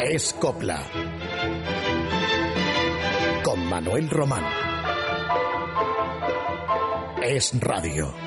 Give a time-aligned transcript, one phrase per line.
[0.00, 0.80] Es Copla.
[3.42, 4.44] Con Manuel Román.
[7.20, 8.23] Es Radio.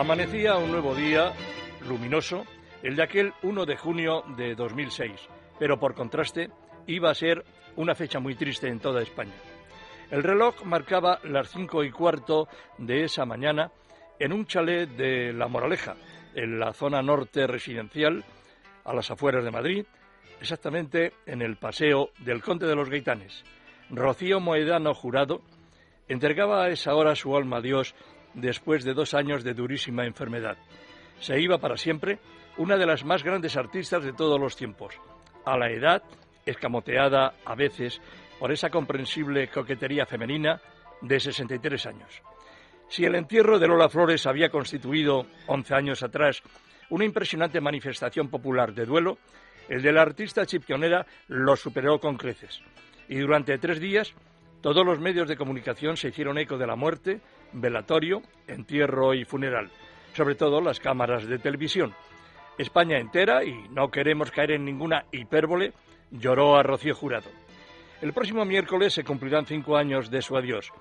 [0.00, 1.34] Amanecía un nuevo día
[1.86, 2.46] luminoso,
[2.82, 5.12] el de aquel 1 de junio de 2006,
[5.58, 6.48] pero por contraste
[6.86, 7.44] iba a ser
[7.76, 9.34] una fecha muy triste en toda España.
[10.10, 13.72] El reloj marcaba las cinco y cuarto de esa mañana
[14.18, 15.96] en un chalet de La Moraleja,
[16.34, 18.24] en la zona norte residencial,
[18.86, 19.84] a las afueras de Madrid,
[20.40, 23.44] exactamente en el paseo del Conde de los Gaitanes.
[23.90, 25.42] Rocío Moedano Jurado
[26.08, 27.94] entregaba a esa hora su alma a Dios
[28.34, 30.56] después de dos años de durísima enfermedad.
[31.20, 32.18] Se iba para siempre
[32.56, 34.94] una de las más grandes artistas de todos los tiempos.
[35.44, 36.02] A la edad,
[36.44, 38.00] escamoteada a veces
[38.38, 40.60] por esa comprensible coquetería femenina
[41.02, 42.22] de 63 años.
[42.88, 46.42] Si el entierro de Lola Flores había constituido, once años atrás,
[46.88, 49.18] una impresionante manifestación popular de duelo,
[49.68, 52.60] el de la artista chipionera lo superó con creces.
[53.08, 54.14] Y durante tres días,
[54.60, 57.20] todos los medios de comunicación se hicieron eco de la muerte,
[57.52, 59.70] velatorio, entierro y funeral,
[60.14, 61.94] sobre todo las cámaras de televisión.
[62.58, 65.72] España entera, y no queremos caer en ninguna hipérbole,
[66.10, 67.30] lloró a Rocío Jurado.
[68.02, 70.72] El próximo miércoles se cumplirán cinco años de su adiós.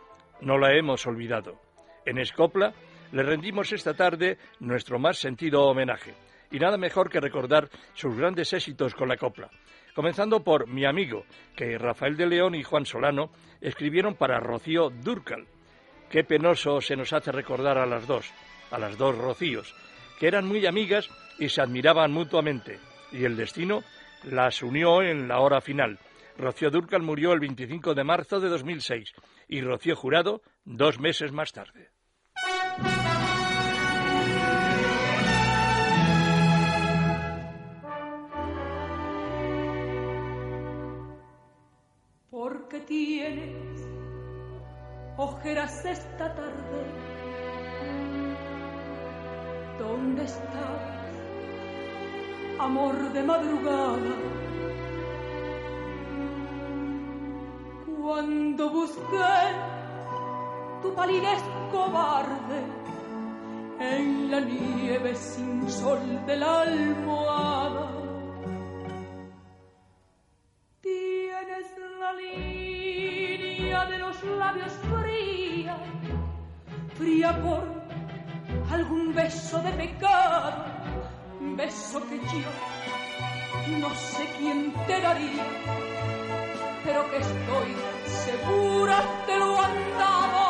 [0.42, 1.60] No la hemos olvidado.
[2.06, 2.74] En Escopla
[3.12, 6.14] le rendimos esta tarde nuestro más sentido homenaje.
[6.52, 9.50] Y nada mejor que recordar sus grandes éxitos con la copla.
[9.94, 15.46] Comenzando por Mi amigo, que Rafael de León y Juan Solano escribieron para Rocío Durcal.
[16.10, 18.32] Qué penoso se nos hace recordar a las dos,
[18.72, 19.76] a las dos Rocíos,
[20.20, 21.08] que eran muy amigas
[21.38, 22.80] y se admiraban mutuamente.
[23.12, 23.84] Y el destino
[24.24, 26.00] las unió en la hora final.
[26.36, 29.14] Rocío Durcal murió el 25 de marzo de 2006
[29.48, 31.92] y Rocío Jurado dos meses más tarde.
[42.32, 43.89] Porque tienes
[45.20, 46.80] ojeras esta tarde.
[49.78, 51.12] ¿Dónde estás,
[52.58, 54.16] amor de madrugada?
[58.02, 59.42] Cuando busqué
[60.82, 62.60] tu palidez cobarde
[63.80, 67.92] en la nieve sin sol de la almohada.
[70.82, 71.68] Tienes
[72.00, 72.49] la de
[74.24, 75.78] labios fría,
[76.98, 77.64] fría por
[78.72, 80.66] algún beso de pecado,
[81.56, 85.46] beso que yo no sé quién te daría,
[86.84, 87.76] pero que estoy
[88.26, 90.50] segura te lo han dado.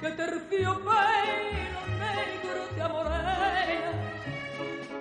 [0.00, 3.92] Que terciopelo negro te amorena,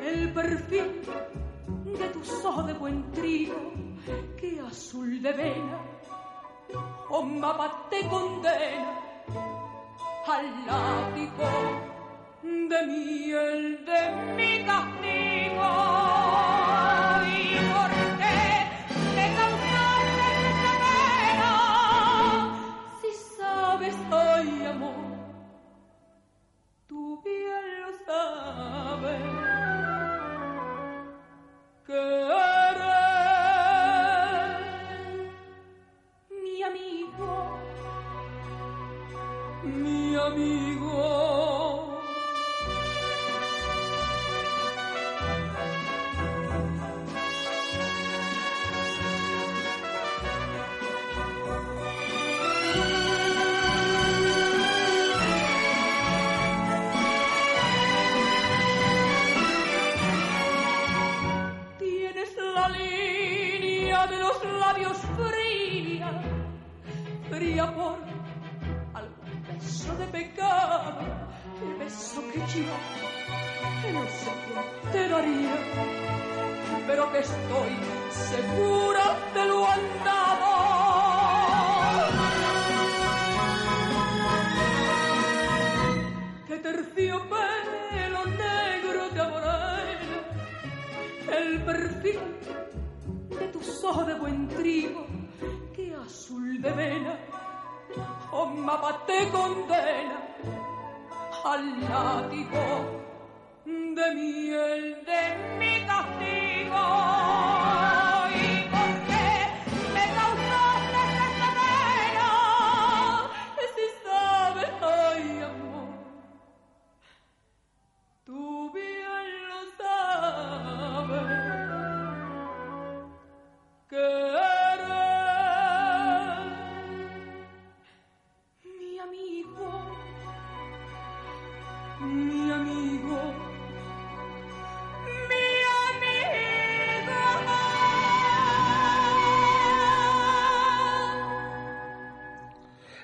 [0.03, 1.01] el perfil
[2.45, 3.55] ojos de buen trigo,
[4.37, 5.79] que azul de vena,
[7.09, 8.99] o mapa te condena
[10.27, 11.49] al látigo
[12.43, 15.69] de miel de mi castigo.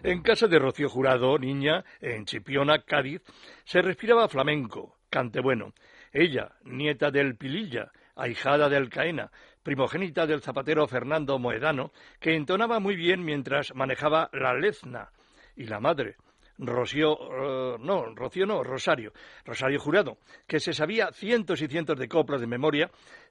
[0.04, 3.22] En casa de Rocío Jurado, niña, en Chipiona, Cádiz,
[3.66, 5.74] se respiraba flamenco, cante bueno.
[6.12, 9.30] Ella, nieta del Pililla, ahijada del Caena,
[9.62, 15.12] primogénita del zapatero Fernando Moedano, que entonaba muy bien mientras manejaba la lezna,
[15.56, 16.16] y la madre,
[16.58, 19.14] Rocío, eh, no, Rocío no, Rosario,
[19.46, 20.18] Rosario Jurado,
[20.48, 22.90] que se sabía cientos y cientos de coplas de memoria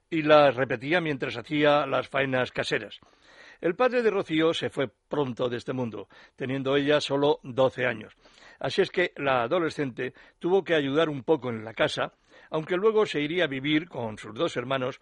[0.09, 2.99] y las repetía mientras hacía las faenas caseras.
[3.61, 8.15] El padre de Rocío se fue pronto de este mundo, teniendo ella solo doce años.
[8.59, 12.13] Así es que la adolescente tuvo que ayudar un poco en la casa,
[12.49, 14.99] aunque luego se iría a vivir con sus dos hermanos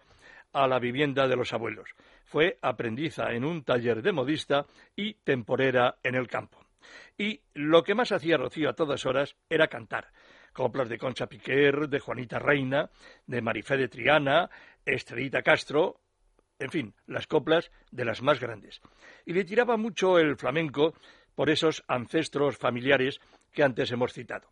[0.52, 1.88] a la vivienda de los abuelos.
[2.24, 6.58] Fue aprendiza en un taller de modista y temporera en el campo.
[7.16, 10.12] Y lo que más hacía Rocío a todas horas era cantar.
[10.52, 12.90] Coplas de Concha Piquer, de Juanita Reina,
[13.26, 14.50] de Marifé de Triana,
[14.84, 16.00] Estrellita Castro,
[16.60, 18.80] en fin, las coplas de las más grandes.
[19.26, 20.94] Y le tiraba mucho el flamenco
[21.34, 23.20] por esos ancestros familiares
[23.52, 24.48] que antes hemos citado.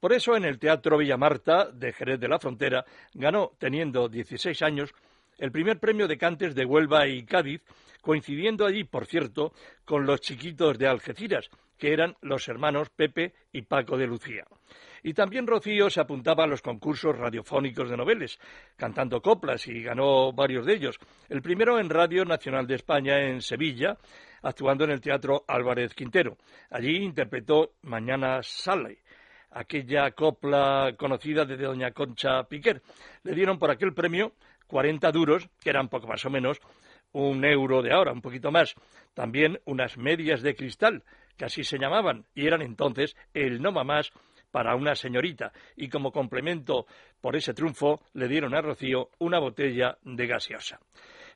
[0.00, 2.84] Por eso en el Teatro Villa Marta de Jerez de la Frontera
[3.14, 4.94] ganó, teniendo 16 años,
[5.38, 7.62] el primer premio de cantes de Huelva y Cádiz,
[8.00, 9.52] coincidiendo allí, por cierto,
[9.84, 14.46] con los chiquitos de Algeciras, que eran los hermanos Pepe y Paco de Lucía.
[15.02, 18.38] Y también Rocío se apuntaba a los concursos radiofónicos de noveles,
[18.76, 20.98] cantando coplas y ganó varios de ellos.
[21.28, 23.96] El primero en Radio Nacional de España en Sevilla,
[24.42, 26.36] actuando en el Teatro Álvarez Quintero.
[26.70, 28.98] Allí interpretó Mañana Sale,
[29.50, 32.82] aquella copla conocida de Doña Concha Piquer.
[33.22, 34.32] Le dieron por aquel premio
[34.66, 36.60] 40 duros, que eran poco más o menos
[37.12, 38.74] un euro de ahora, un poquito más.
[39.14, 41.02] También unas medias de cristal,
[41.36, 44.12] que así se llamaban, y eran entonces el no más
[44.50, 46.86] para una señorita y como complemento
[47.20, 50.80] por ese triunfo le dieron a Rocío una botella de gaseosa.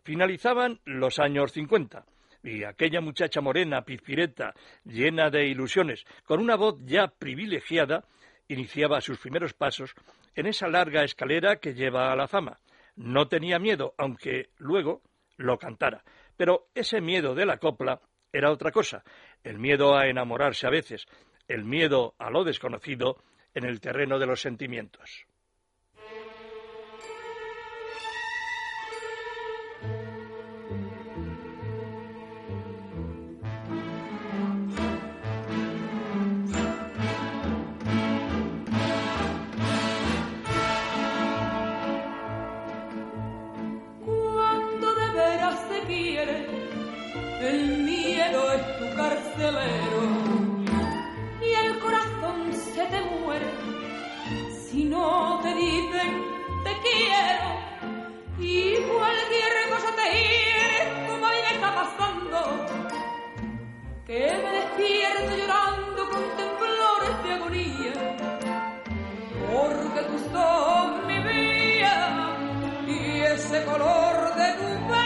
[0.02, 2.04] Finalizaban los años 50
[2.42, 8.04] y aquella muchacha morena, pizpireta, llena de ilusiones, con una voz ya privilegiada,
[8.48, 9.94] iniciaba sus primeros pasos
[10.34, 12.60] en esa larga escalera que lleva a la fama.
[12.96, 15.02] No tenía miedo, aunque luego
[15.36, 16.04] lo cantara.
[16.36, 18.00] Pero ese miedo de la copla
[18.32, 19.02] era otra cosa,
[19.42, 21.06] el miedo a enamorarse a veces,
[21.48, 23.22] el miedo a lo desconocido
[23.54, 25.26] en el terreno de los sentimientos.
[70.02, 71.94] Tú sos mi vida
[72.86, 75.03] y ese color de tu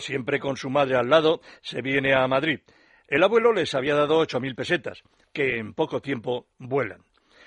[0.00, 2.60] Siempre con su madre al lado, se viene a Madrid.
[3.06, 7.04] El abuelo les había dado ocho pesetas, que en poco tiempo vuelan.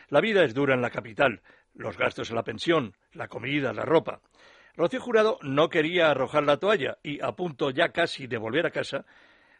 [0.09, 1.41] La vida es dura en la capital,
[1.73, 4.21] los gastos en la pensión, la comida, la ropa.
[4.75, 8.71] Rocío Jurado no quería arrojar la toalla y, a punto ya casi de volver a
[8.71, 9.05] casa,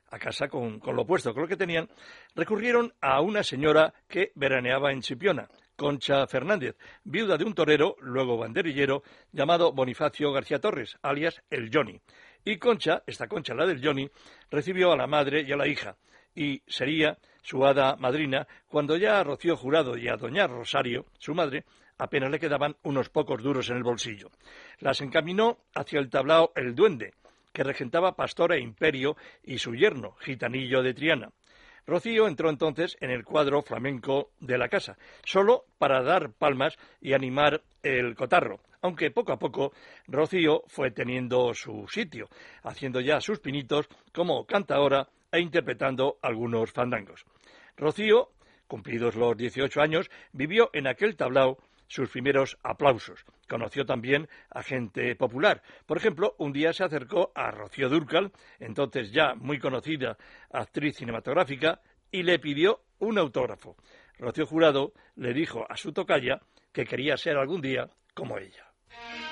[0.09, 1.89] a casa con, con lo opuesto, con lo que tenían,
[2.35, 8.37] recurrieron a una señora que veraneaba en Chipiona, Concha Fernández, viuda de un torero, luego
[8.37, 11.99] banderillero, llamado Bonifacio García Torres, alias el Johnny.
[12.47, 14.09] Y Concha, esta Concha, la del Johnny,
[14.49, 15.97] recibió a la madre y a la hija,
[16.33, 21.35] y sería su hada madrina cuando ya a Rocío Jurado y a doña Rosario, su
[21.35, 21.65] madre,
[21.97, 24.31] apenas le quedaban unos pocos duros en el bolsillo.
[24.79, 27.15] Las encaminó hacia el tablao El Duende,
[27.51, 31.31] que regentaba Pastora e Imperio y su yerno, Gitanillo de Triana.
[31.85, 37.11] Rocío entró entonces en el cuadro flamenco de la casa, solo para dar palmas y
[37.11, 39.73] animar el cotarro, aunque poco a poco
[40.07, 42.29] Rocío fue teniendo su sitio,
[42.63, 47.25] haciendo ya sus pinitos como cantaora e interpretando algunos fandangos.
[47.75, 48.31] Rocío,
[48.67, 51.57] cumplidos los 18 años, vivió en aquel tablao
[51.87, 53.25] sus primeros aplausos.
[53.47, 55.61] Conoció también a gente popular.
[55.85, 60.17] Por ejemplo, un día se acercó a Rocío Dúrcal, entonces ya muy conocida
[60.51, 61.81] actriz cinematográfica,
[62.11, 63.75] y le pidió un autógrafo.
[64.17, 66.41] Rocío Jurado le dijo a su tocaya
[66.71, 68.66] que quería ser algún día como ella.
[68.89, 69.26] Thank you.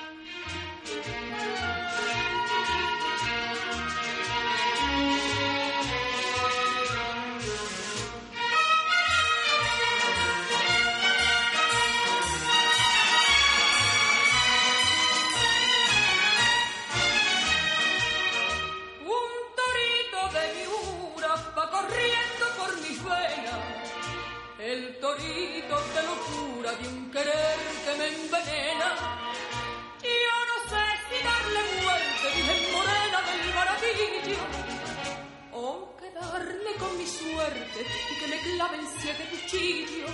[36.16, 40.10] O quedarme con mi suerte y que me claven siete cuchillos.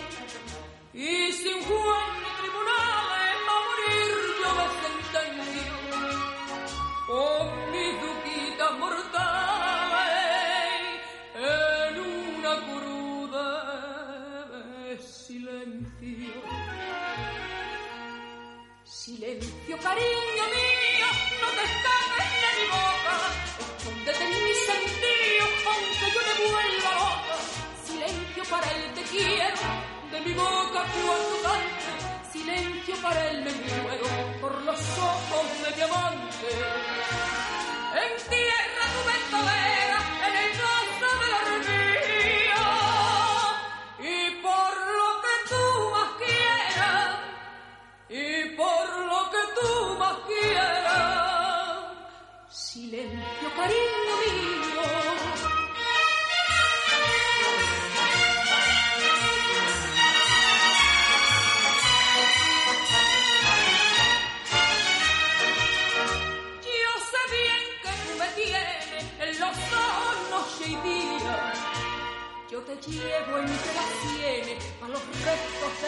[0.92, 5.74] Y si un juez ni tribunales a morir yo me sentencio
[7.06, 10.10] con mis duquitas mortales
[11.36, 13.56] en una cruda
[14.98, 16.34] silencio.
[18.84, 20.31] Silencio, cariño
[28.52, 29.64] para él te quiero,
[30.12, 31.90] de mi boca cuando cante,
[32.32, 34.06] silencio para él me muero,
[34.42, 36.48] por los ojos de diamante.
[38.04, 41.40] En tierra tu ventolera, en el caso de la
[44.12, 47.10] y por lo que tú más quieras,
[48.10, 48.20] y
[48.60, 51.78] por lo que tú más quieras,
[52.50, 54.51] silencio, cariño mío.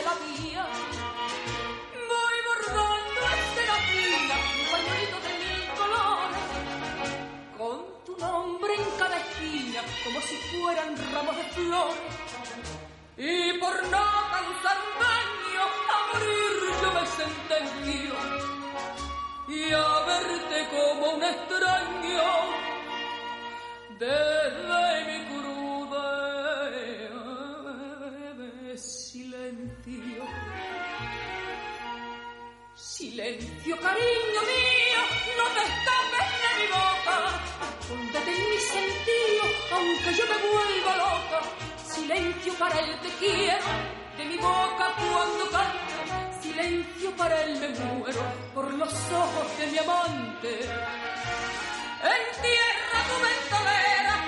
[0.06, 0.18] Voy
[2.48, 6.44] bordando estelapina, un pañuelito de mil colores,
[7.56, 11.96] con tu nombre en cada esquina, como si fueran ramos de flores.
[13.16, 18.14] Y por no causar daño, a morir yo me sentencio
[19.48, 22.28] y a verte como un extraño
[23.98, 25.43] desde mi corazón.
[33.24, 35.00] Silencio, cariño mío,
[35.38, 37.16] no te escapes de mi boca.
[37.80, 41.40] Escóndete en mi sentido, aunque yo me vuelva loca.
[41.86, 43.64] Silencio para el te quiero,
[44.18, 46.42] de mi boca cuando canto.
[46.42, 48.20] Silencio para él me muero
[48.54, 50.60] por los ojos de mi amante.
[52.04, 54.23] Entierra tu ventolera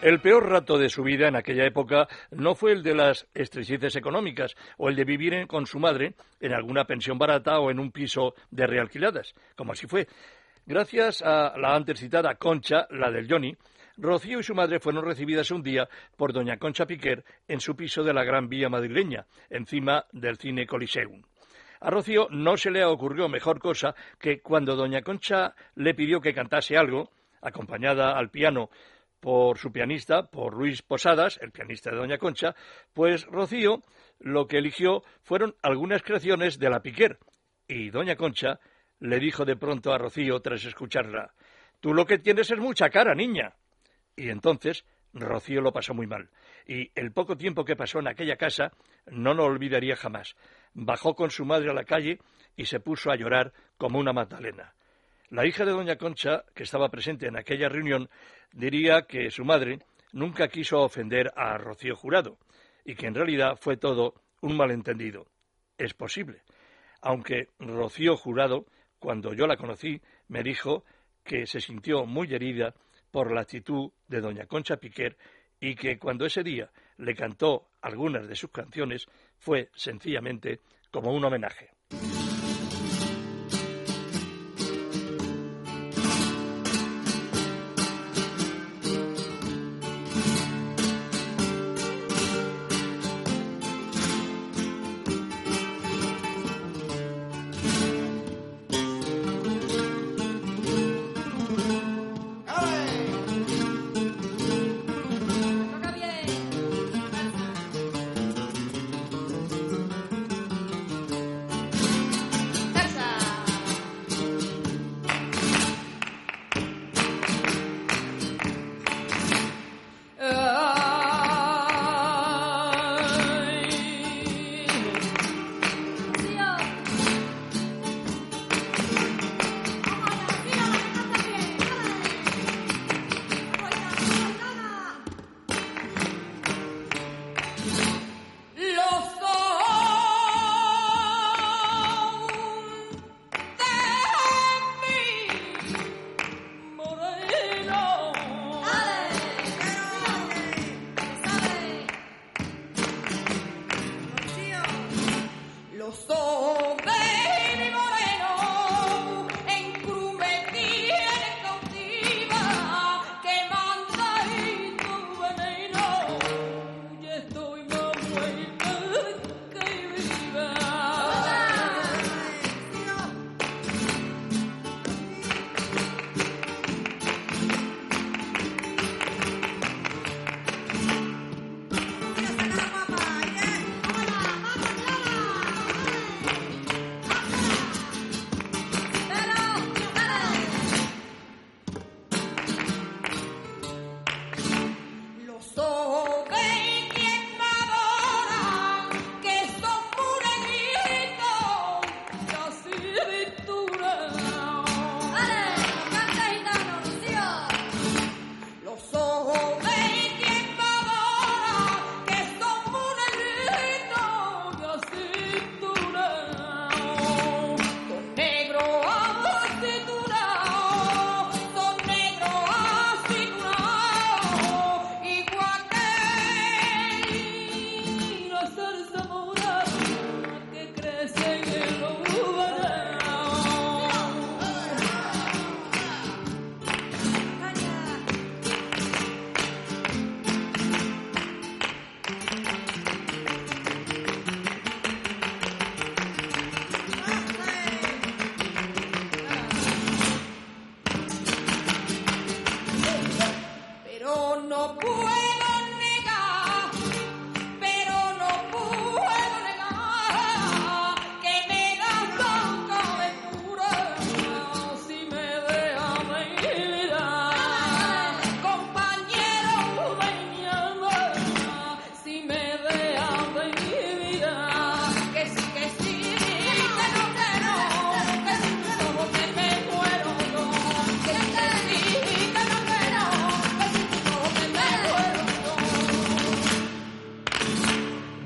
[0.00, 3.96] El peor rato de su vida en aquella época no fue el de las estrecheces
[3.96, 7.90] económicas o el de vivir con su madre en alguna pensión barata o en un
[7.90, 10.06] piso de realquiladas, como así fue.
[10.66, 13.56] Gracias a la antes citada Concha, la del Johnny,
[13.96, 18.04] Rocío y su madre fueron recibidas un día por doña Concha Piquer en su piso
[18.04, 21.22] de la Gran Vía madrileña, encima del cine Coliseum.
[21.80, 26.34] A Rocío no se le ocurrió mejor cosa que cuando doña Concha le pidió que
[26.34, 28.70] cantase algo, acompañada al piano
[29.20, 32.54] por su pianista, por Luis Posadas, el pianista de doña Concha,
[32.92, 33.82] pues Rocío
[34.20, 37.18] lo que eligió fueron algunas creaciones de la Piquer,
[37.66, 38.60] y doña Concha
[39.00, 41.32] le dijo de pronto a Rocío tras escucharla,
[41.80, 43.54] Tú lo que tienes es mucha cara, niña.
[44.16, 46.28] Y entonces Rocío lo pasó muy mal.
[46.66, 48.72] Y el poco tiempo que pasó en aquella casa
[49.06, 50.34] no lo olvidaría jamás.
[50.74, 52.18] Bajó con su madre a la calle
[52.56, 54.74] y se puso a llorar como una magdalena.
[55.30, 58.08] La hija de doña Concha, que estaba presente en aquella reunión,
[58.52, 59.78] diría que su madre
[60.12, 62.38] nunca quiso ofender a Rocío Jurado
[62.82, 65.26] y que en realidad fue todo un malentendido.
[65.76, 66.42] Es posible.
[67.02, 68.64] Aunque Rocío Jurado,
[68.98, 70.84] cuando yo la conocí, me dijo
[71.22, 72.74] que se sintió muy herida
[73.10, 75.18] por la actitud de doña Concha Piquer
[75.60, 80.60] y que cuando ese día le cantó algunas de sus canciones fue sencillamente
[80.90, 81.77] como un homenaje.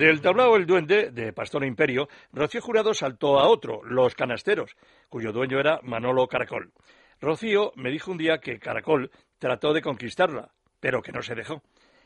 [0.02, 4.74] Del tablao El Duende, de Pastor Imperio, Rocío Jurado saltó a otro, Los Canasteros,
[5.08, 6.72] cuyo dueño era Manolo Caracol.
[7.20, 11.62] Rocío me dijo un día que Caracol trató de conquistarla, pero que no se dejó.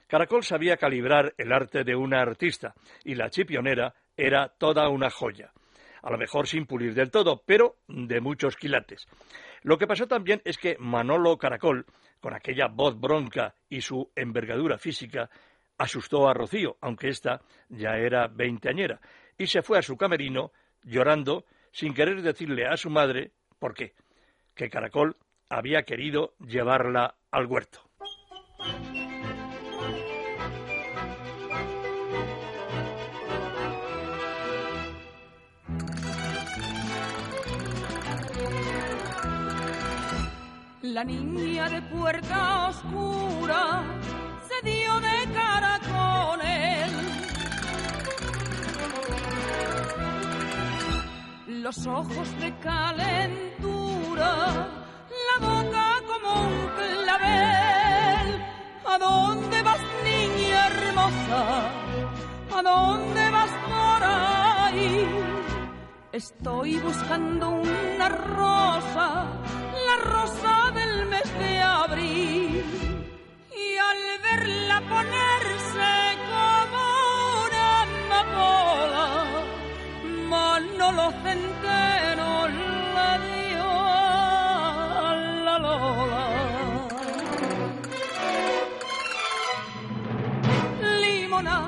[0.09, 5.53] Caracol sabía calibrar el arte de una artista y la chipionera era toda una joya.
[6.03, 9.09] A lo mejor sin pulir del todo, pero de muchos quilates.
[9.63, 11.87] Lo que pasó también es que Manolo Caracol,
[12.21, 15.31] con aquella voz bronca y su envergadura física,
[15.79, 19.01] asustó a Rocío, aunque ésta ya era veinteañera,
[19.39, 23.95] y se fue a su camerino llorando sin querer decirle a su madre por qué,
[24.55, 25.17] que Caracol
[25.49, 27.83] había querido llevarla al huerto.
[40.83, 43.85] La niña de puerta oscura
[44.63, 46.93] dio de cara con él.
[51.63, 54.31] Los ojos de calentura,
[55.29, 58.29] la boca como un clavel.
[58.87, 61.71] ¿A dónde vas, niña hermosa?
[62.57, 65.09] ¿A dónde vas por ahí?
[66.13, 69.27] Estoy buscando una rosa,
[69.87, 72.86] la rosa del mes de abril.
[73.89, 75.91] Al verla ponerse
[76.31, 76.83] como
[77.45, 79.07] una amapola,
[80.31, 82.31] Manolo Centeno
[82.95, 83.69] la dio
[85.07, 85.15] a
[85.47, 86.27] la Lola.
[91.03, 91.59] Limona,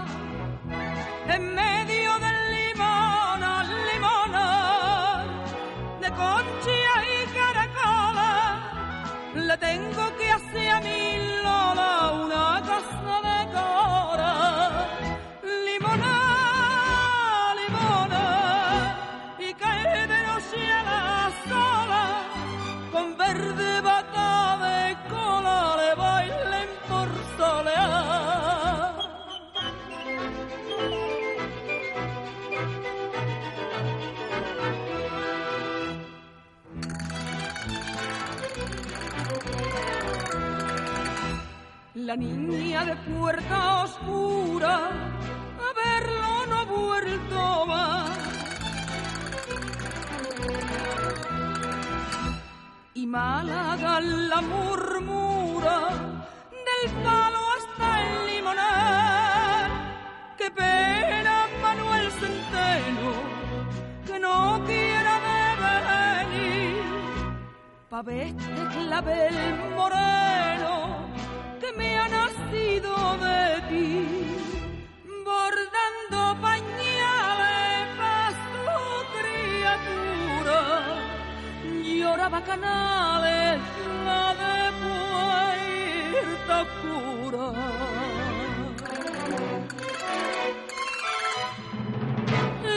[1.29, 3.53] en medio del limona,
[3.91, 4.47] limona,
[6.01, 8.33] de conchia y caracola,
[9.35, 10.99] le tengo que hacer a mi
[42.09, 44.77] La niña de puerta oscura,
[45.67, 48.19] a verlo no vuelto más.
[52.95, 55.79] Y Málaga la murmura
[56.67, 59.71] del palo hasta el limonar.
[60.39, 63.11] Qué pena Manuel Centeno,
[64.07, 65.41] que no quiera de
[65.91, 66.83] venir
[67.91, 69.37] pa' este clavel
[69.77, 70.98] moreno
[71.71, 74.07] que me ha nacido de ti,
[75.25, 78.67] bordando pañales pa' su
[79.17, 80.61] criatura,
[81.85, 83.61] lloraba canales
[84.05, 84.57] la de
[86.15, 87.47] Puerta Oscura.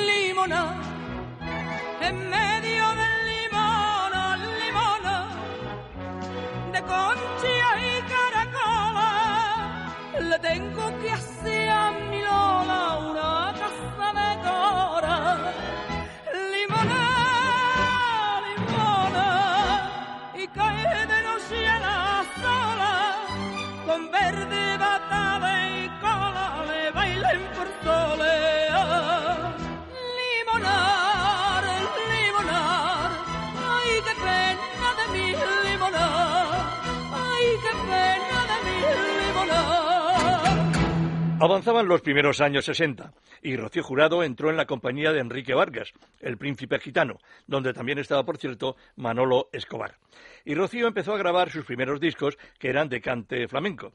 [0.08, 0.63] Limona,
[2.01, 2.51] en medio
[10.52, 11.40] tengo que hacer
[41.43, 45.91] Avanzaban los primeros años 60 y Rocío Jurado entró en la compañía de Enrique Vargas,
[46.19, 49.95] el príncipe gitano, donde también estaba, por cierto, Manolo Escobar.
[50.45, 53.93] Y Rocío empezó a grabar sus primeros discos, que eran de cante flamenco.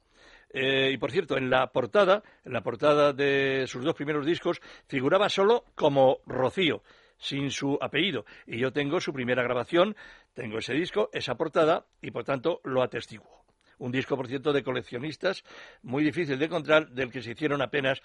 [0.50, 4.60] Eh, y por cierto, en la portada, en la portada de sus dos primeros discos,
[4.88, 6.82] figuraba solo como Rocío,
[7.16, 8.24] sin su apellido.
[8.48, 9.94] Y yo tengo su primera grabación,
[10.34, 13.45] tengo ese disco, esa portada, y por tanto lo atestiguo.
[13.78, 15.44] Un disco, por cierto, de coleccionistas,
[15.82, 18.02] muy difícil de encontrar, del que se hicieron apenas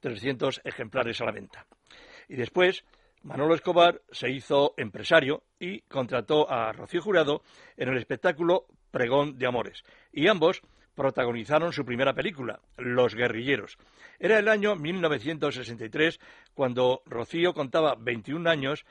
[0.00, 1.66] 300 ejemplares a la venta.
[2.28, 2.84] Y después,
[3.22, 7.42] Manolo Escobar se hizo empresario y contrató a Rocío Jurado
[7.76, 9.82] en el espectáculo Pregón de Amores.
[10.12, 10.60] Y ambos
[10.94, 13.78] protagonizaron su primera película, Los Guerrilleros.
[14.18, 16.20] Era el año 1963
[16.54, 18.84] cuando Rocío contaba 21 años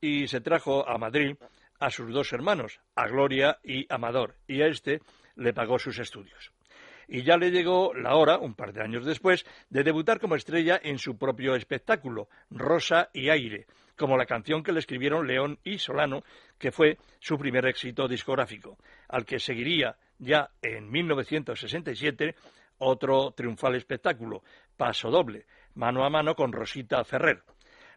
[0.00, 1.36] y se trajo a Madrid
[1.80, 5.00] a sus dos hermanos, a Gloria y Amador, y a este
[5.38, 6.52] le pagó sus estudios.
[7.10, 10.78] y ya le llegó la hora, un par de años después, de debutar como estrella
[10.82, 15.78] en su propio espectáculo, Rosa y Aire, como la canción que le escribieron León y
[15.78, 16.22] Solano,
[16.58, 18.76] que fue su primer éxito discográfico,
[19.08, 22.34] al que seguiría ya en 1967
[22.76, 24.42] otro triunfal espectáculo,
[24.76, 27.42] Paso Doble, mano a mano con Rosita Ferrer.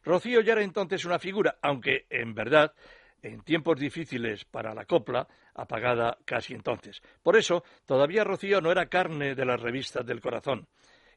[0.04, 2.74] Rocío ya era entonces una figura, aunque en verdad
[3.22, 7.02] en tiempos difíciles para la copla, apagada casi entonces.
[7.24, 10.68] Por eso, todavía Rocío no era carne de las revistas del corazón,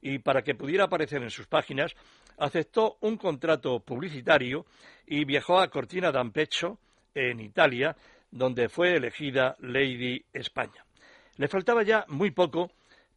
[0.01, 1.95] y para que pudiera aparecer en sus páginas,
[2.37, 4.67] aceptó un contrato publicitario
[5.07, 6.79] y viajó a Cortina d'Ampezzo,
[7.14, 7.97] en Italia,
[8.31, 10.85] donde fue elegida Lady España.
[11.37, 12.71] Le faltaba ya muy poco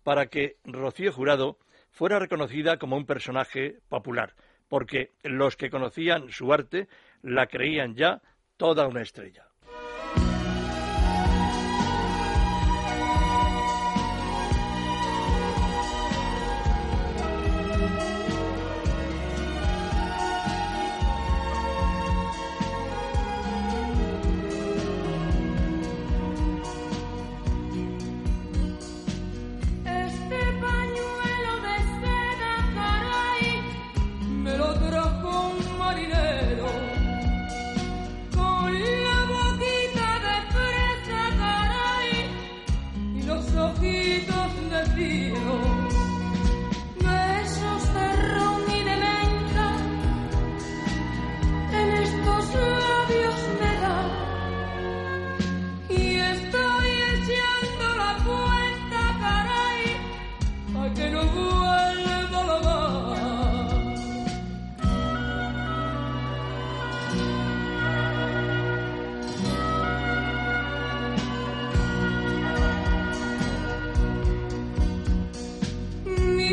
[0.04, 1.58] para que Rocío Jurado
[1.90, 4.36] fuera reconocida como un personaje popular,
[4.70, 6.88] porque los que conocían su arte
[7.24, 8.22] la creían ya
[8.58, 9.48] toda una estrella.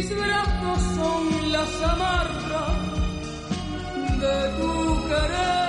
[0.05, 2.77] mis brazos son las amarras
[4.21, 5.64] de tu querer.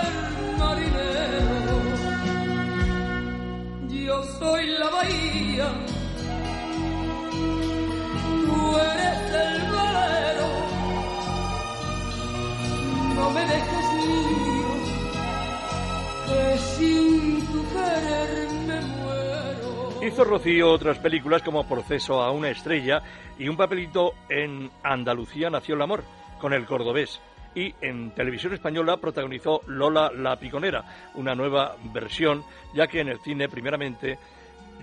[20.06, 23.02] Hizo Rocío otras películas como Proceso a una estrella
[23.40, 26.04] y un papelito en Andalucía nació el amor,
[26.40, 27.20] con el cordobés.
[27.56, 32.44] Y en televisión española protagonizó Lola la Piconera, una nueva versión,
[32.76, 34.20] ya que en el cine primeramente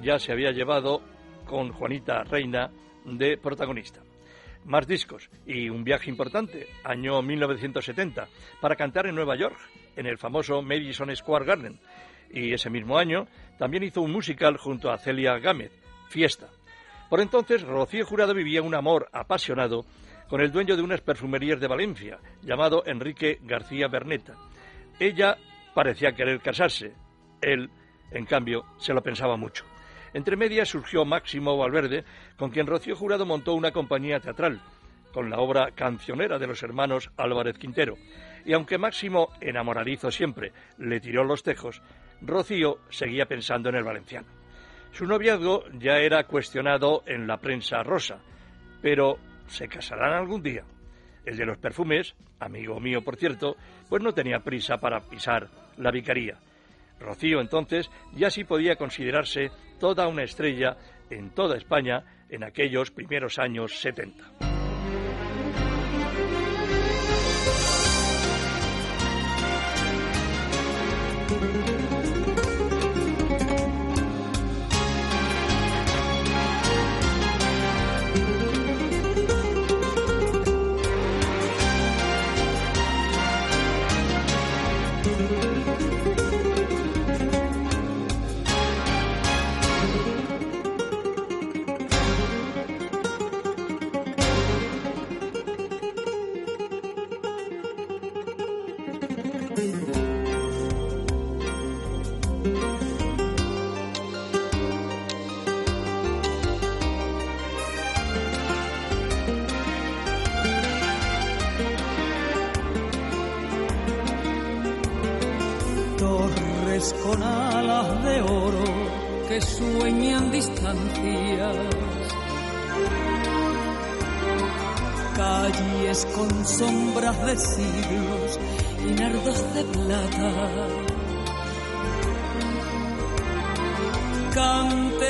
[0.02, 1.00] ya se había llevado
[1.46, 2.68] con Juanita Reina
[3.04, 4.00] de protagonista.
[4.64, 8.26] Más discos y un viaje importante, año 1970,
[8.60, 9.56] para cantar en Nueva York,
[9.94, 11.78] en el famoso Madison Square Garden
[12.32, 13.26] y ese mismo año
[13.58, 15.72] también hizo un musical junto a Celia Gámez,
[16.08, 16.48] Fiesta.
[17.08, 19.84] Por entonces, Rocío Jurado vivía un amor apasionado
[20.28, 24.34] con el dueño de unas perfumerías de Valencia, llamado Enrique García Berneta.
[24.98, 25.36] Ella
[25.74, 26.94] parecía querer casarse,
[27.42, 27.70] él,
[28.10, 29.64] en cambio, se lo pensaba mucho.
[30.14, 32.04] Entre medias surgió Máximo Valverde,
[32.36, 34.60] con quien Rocío Jurado montó una compañía teatral,
[35.12, 37.96] con la obra cancionera de los hermanos Álvarez Quintero.
[38.44, 41.82] Y aunque Máximo, enamoradizo siempre, le tiró los tejos,
[42.24, 44.28] Rocío seguía pensando en el valenciano.
[44.92, 48.18] Su noviazgo ya era cuestionado en la prensa rosa,
[48.80, 50.64] pero ¿se casarán algún día?
[51.24, 53.56] El de los perfumes, amigo mío por cierto,
[53.88, 56.38] pues no tenía prisa para pisar la vicaría.
[57.00, 60.76] Rocío entonces ya sí podía considerarse toda una estrella
[61.10, 64.51] en toda España en aquellos primeros años 70.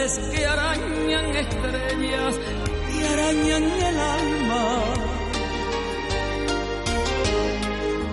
[0.03, 2.35] Que arañan estrellas
[2.93, 4.65] y arañan el alma.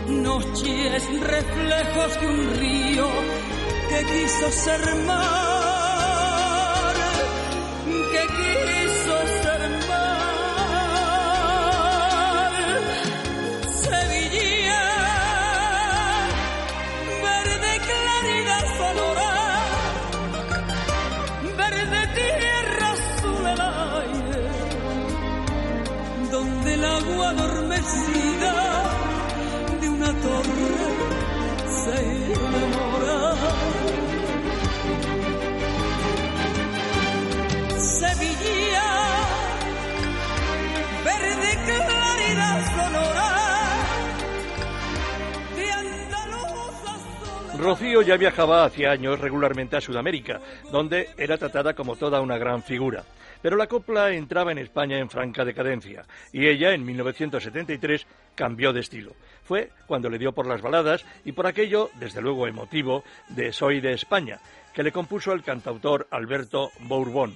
[0.07, 3.07] Noches, reflejos de un río
[3.89, 5.38] que quiso ser mar,
[47.59, 50.39] Rocío ya viajaba hacía años regularmente a Sudamérica,
[50.71, 53.03] donde era tratada como toda una gran figura.
[53.41, 58.79] Pero la copla entraba en España en franca decadencia y ella en 1973 cambió de
[58.79, 59.11] estilo.
[59.43, 63.81] Fue cuando le dio por las baladas y por aquello, desde luego emotivo, de Soy
[63.81, 64.39] de España,
[64.73, 67.35] que le compuso el cantautor Alberto Bourbon.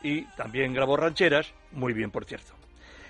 [0.00, 2.55] Y también grabó rancheras, muy bien por cierto.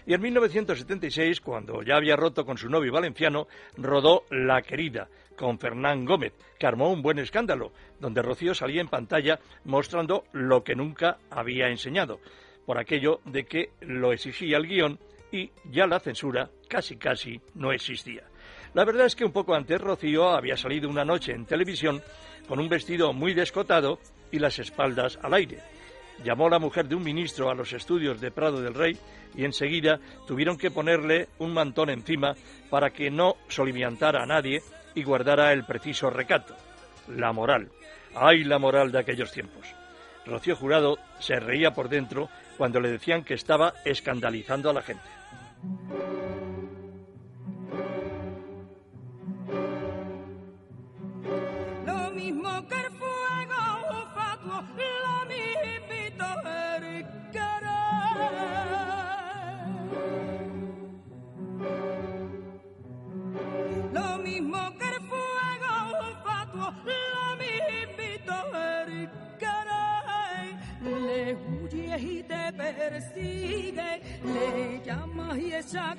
[0.06, 5.58] Y en 1976, cuando ya había roto con su novio valenciano, rodó La Querida, con
[5.58, 10.76] Fernán Gómez, que armó un buen escándalo, donde Rocío salía en pantalla mostrando lo que
[10.76, 12.20] nunca había enseñado,
[12.64, 14.98] por aquello de que lo exigía el guion
[15.32, 18.22] y ya la censura casi casi no existía.
[18.74, 22.00] La verdad es que un poco antes Rocío había salido una noche en televisión
[22.46, 23.98] con un vestido muy descotado
[24.30, 25.75] y las espaldas al aire.
[26.24, 28.98] Llamó la mujer de un ministro a los estudios de Prado del Rey
[29.34, 32.34] y enseguida tuvieron que ponerle un mantón encima
[32.70, 34.62] para que no soliviantara a nadie
[34.94, 36.56] y guardara el preciso recato.
[37.08, 37.70] La moral.
[38.14, 39.66] ¡Ay, la moral de aquellos tiempos!
[40.24, 45.04] Rocío Jurado se reía por dentro cuando le decían que estaba escandalizando a la gente.
[51.84, 53.16] Lo mismo que el fuego
[72.56, 75.96] persigue, le llamas y echa a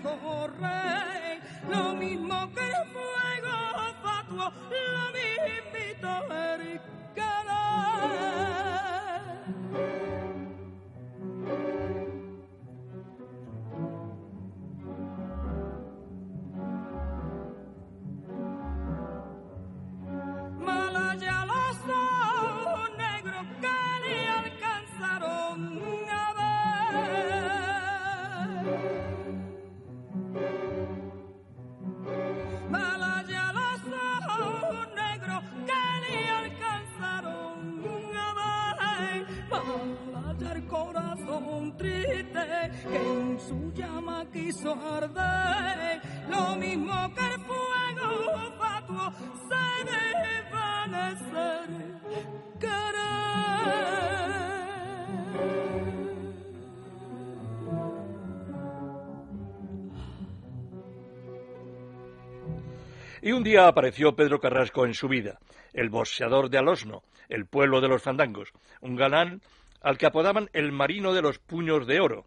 [63.37, 65.37] un día apareció Pedro Carrasco en su vida,
[65.71, 69.41] el boxeador de Alosno, el pueblo de los fandangos, un galán
[69.79, 72.25] al que apodaban el marino de los puños de oro,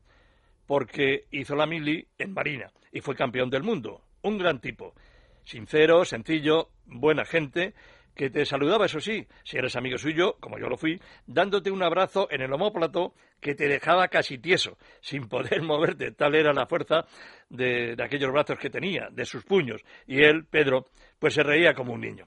[0.69, 4.03] porque hizo la mili en Marina y fue campeón del mundo.
[4.23, 4.95] Un gran tipo,
[5.43, 7.75] sincero, sencillo, buena gente,
[8.15, 11.83] que te saludaba, eso sí, si eres amigo suyo, como yo lo fui, dándote un
[11.83, 16.13] abrazo en el homóplato que te dejaba casi tieso, sin poder moverte.
[16.13, 17.07] Tal era la fuerza
[17.49, 19.83] de, de aquellos brazos que tenía, de sus puños.
[20.07, 20.87] Y él, Pedro,
[21.19, 22.27] pues se reía como un niño.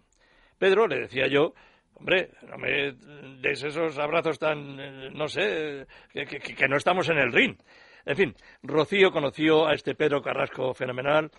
[0.58, 1.54] Pedro, le decía yo,
[1.96, 2.94] hombre, no me
[3.42, 7.56] des esos abrazos tan, eh, no sé, que, que- que no estamos en el ring.
[8.06, 11.32] En fin, Rocío conoció a este Pedro Carrasco fenomenal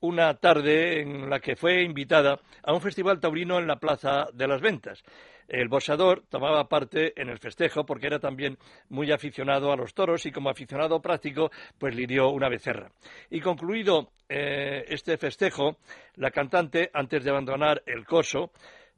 [0.00, 4.46] una tarde en la que fue invitada a un festival taurino en la Plaza de
[4.46, 5.02] las Ventas.
[5.48, 8.58] El boxeador tomaba parte en el festejo porque era también
[8.90, 12.90] muy aficionado a los toros y como aficionado práctico pues lidió una becerra.
[13.30, 15.78] Y concluido eh, este festejo,
[16.16, 18.50] la cantante, antes de abandonar el coso,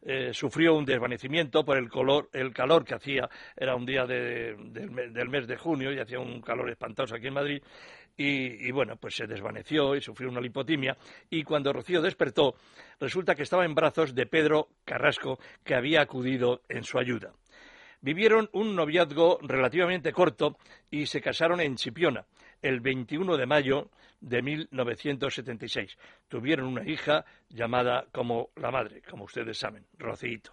[0.03, 4.57] eh, sufrió un desvanecimiento por el, color, el calor que hacía, era un día de-
[4.57, 7.63] del mes de junio y hacía un calor espantoso aquí en Madrid,
[8.23, 10.95] y, bueno, pues se desvaneció y sufrió una lipotimia,
[11.31, 12.55] y cuando Rocío despertó,
[12.99, 17.33] resulta que estaba en brazos de Pedro Carrasco, que había acudido en su ayuda.
[18.03, 20.59] Vivieron un noviazgo relativamente corto
[20.91, 22.27] y se casaron en Chipiona
[22.61, 23.91] el 21 de mayo
[24.21, 25.97] de 1976.
[26.29, 30.53] Tuvieron una hija llamada como la madre, como ustedes saben, Rocito.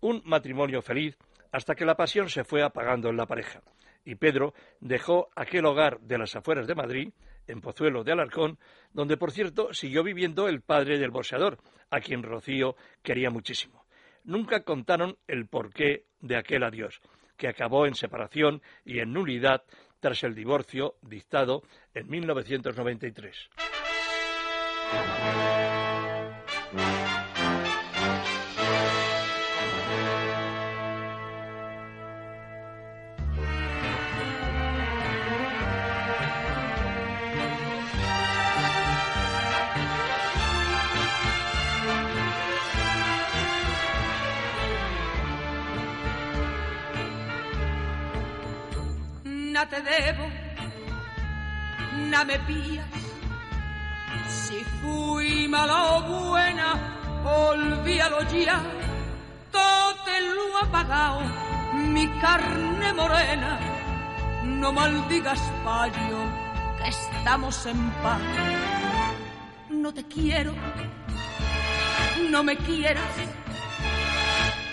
[0.00, 1.18] Un matrimonio feliz
[1.52, 3.60] hasta que la pasión se fue apagando en la pareja
[4.06, 7.12] y Pedro dejó aquel hogar de las afueras de Madrid,
[7.46, 8.58] en Pozuelo de Alarcón,
[8.92, 11.58] donde, por cierto, siguió viviendo el padre del boxeador,
[11.90, 13.84] a quien Rocío quería muchísimo.
[14.24, 17.00] Nunca contaron el porqué de aquel adiós,
[17.36, 19.64] que acabó en separación y en nulidad
[20.00, 23.50] tras el divorcio dictado en 1993.
[49.68, 50.24] Te debo,
[52.10, 52.86] no me pías.
[54.28, 56.68] Si fui mala o buena,
[57.24, 58.62] olvídalo ya.
[59.50, 61.20] Todo te lo ha pagado
[61.74, 63.58] mi carne morena.
[64.44, 66.20] No maldigas, payo,
[66.78, 68.20] que estamos en paz.
[69.70, 70.52] No te quiero,
[72.30, 73.14] no me quieras.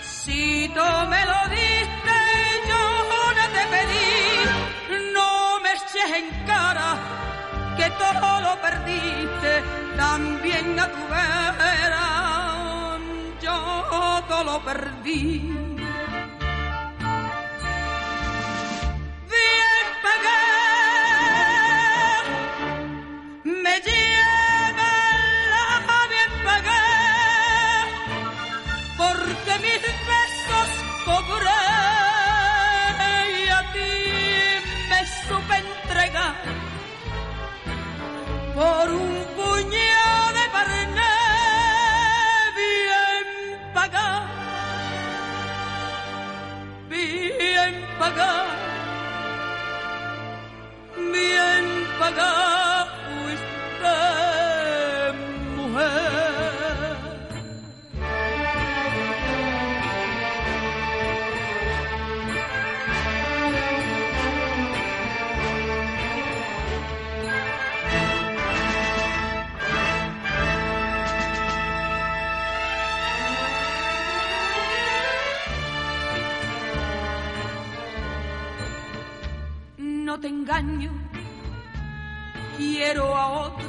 [0.02, 2.03] Si tú me lo diste,
[6.04, 6.96] en cara
[7.76, 9.62] que todo lo perdiste,
[9.96, 12.14] también a tu vera
[13.40, 15.73] yo todo lo perdí.
[48.04, 48.44] Pagado,
[51.10, 51.64] bien
[51.98, 52.53] pagado
[80.24, 80.90] te engaño,
[82.56, 83.68] quiero a otro.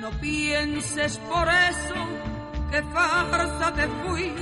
[0.00, 1.94] No pienses por eso
[2.70, 4.32] que farsa te fui,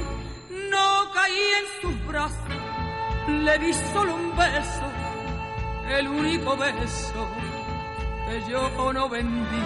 [0.71, 2.55] no caí en sus brazos,
[3.29, 4.87] le di solo un beso,
[5.89, 7.29] el único beso
[8.27, 9.65] que yo no vendí.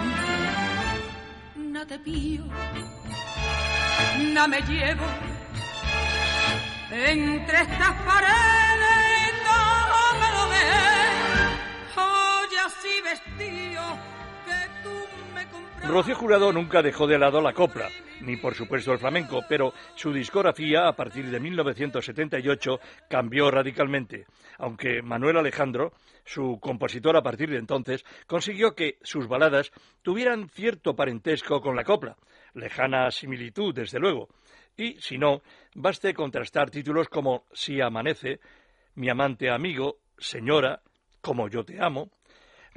[1.57, 2.45] No te pío,
[4.33, 5.05] no me llevo
[6.91, 8.76] entre estas paredes
[15.87, 17.89] Rocío Jurado nunca dejó de lado la copla,
[18.21, 22.79] ni por supuesto el flamenco, pero su discografía a partir de 1978
[23.09, 24.25] cambió radicalmente,
[24.57, 25.93] aunque Manuel Alejandro,
[26.25, 29.71] su compositor a partir de entonces, consiguió que sus baladas
[30.01, 32.17] tuvieran cierto parentesco con la copla,
[32.53, 34.27] lejana similitud desde luego,
[34.75, 35.41] y si no,
[35.73, 38.39] baste contrastar títulos como Si amanece,
[38.95, 40.81] Mi amante amigo, Señora,
[41.21, 42.11] Como yo te amo,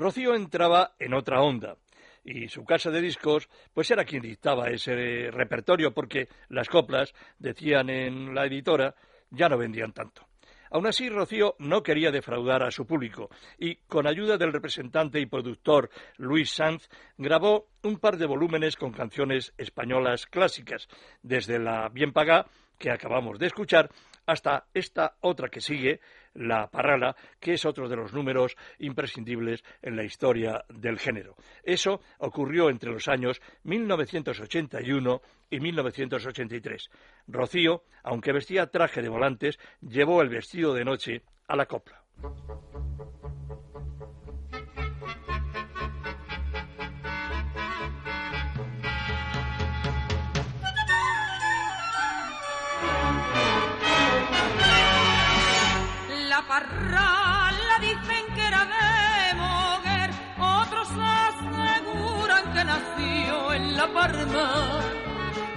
[0.01, 1.77] Rocío entraba en otra onda
[2.25, 7.91] y su casa de discos pues era quien dictaba ese repertorio porque las coplas, decían
[7.91, 8.95] en la editora,
[9.29, 10.27] ya no vendían tanto.
[10.71, 13.29] Aún así, Rocío no quería defraudar a su público
[13.59, 16.89] y, con ayuda del representante y productor Luis Sanz,
[17.19, 20.89] grabó un par de volúmenes con canciones españolas clásicas,
[21.23, 22.47] desde la Bien Pagá,
[22.79, 23.91] que acabamos de escuchar,
[24.25, 26.01] hasta esta otra que sigue,
[26.35, 31.37] la Parrala, que es otro de los números imprescindibles en la historia del género.
[31.63, 36.91] Eso ocurrió entre los años 1981 y 1983.
[37.27, 42.05] Rocío, aunque vestía traje de volantes, llevó el vestido de noche a la copla.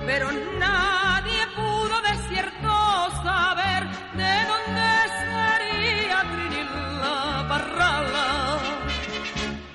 [0.06, 2.70] Pero nadie pudo de cierto
[3.24, 4.88] saber de dónde
[5.24, 8.58] sería Trinidad Parrala.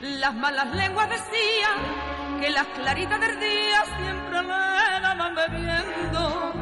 [0.00, 6.52] Las malas lenguas decían que las claritas del día siempre le daban bebiendo,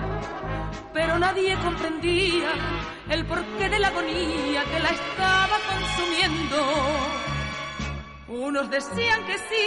[0.92, 2.53] pero nadie comprendía
[3.11, 6.59] el porqué de la agonía que la estaba consumiendo.
[8.28, 9.66] Unos decían que sí,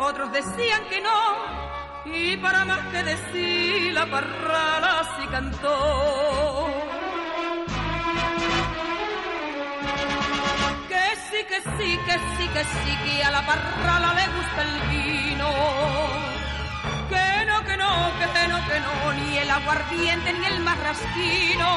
[0.00, 1.20] otros decían que no,
[2.06, 6.66] y para más que decir la parrala sí cantó.
[10.88, 14.80] Que sí, que sí, que sí, que sí, que a la parrala le gusta el
[14.88, 15.50] vino.
[17.10, 21.70] Que no, que no, que no, que no, ni el aguardiente ni el marrasquino.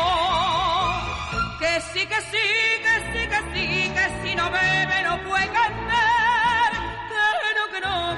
[1.60, 2.48] Que sí, que sí,
[2.86, 6.13] que sí, que sí, que si no bebe no puede cantar.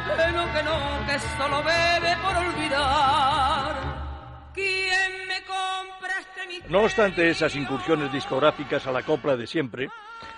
[0.07, 3.75] No, que no, que no, que no, que solo bebe por olvidar.
[4.53, 6.69] ¿Quién me compra este?
[6.69, 9.89] No obstante esas incursiones discográficas a la copla de siempre,